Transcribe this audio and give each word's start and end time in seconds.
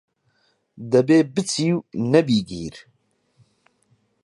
دەبێ 0.91 1.19
پچی 1.33 1.69
و 1.75 1.77
نەبی 2.11 2.39
گیر 2.49 2.75